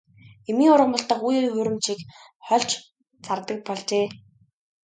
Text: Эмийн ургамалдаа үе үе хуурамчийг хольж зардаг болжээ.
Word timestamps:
Эмийн 0.49 0.71
ургамалдаа 0.75 1.19
үе 1.27 1.37
үе 1.41 1.49
хуурамчийг 1.53 1.99
хольж 2.47 2.69
зардаг 3.25 3.59
болжээ. 3.67 4.07